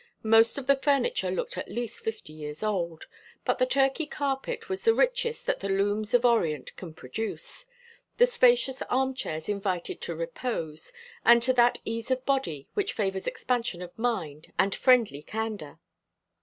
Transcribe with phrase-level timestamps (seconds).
[0.23, 3.05] Most of the furniture looked at least fifty years old;
[3.45, 7.67] but the Turkey carpet was the richest that the looms of Orient can produce;
[8.17, 10.91] the spacious armchairs invited to repose,
[11.23, 15.79] and to that ease of body which favours expansion of mind and friendly candour.